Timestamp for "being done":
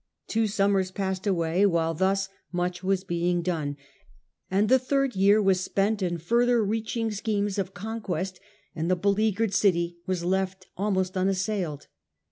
3.03-3.77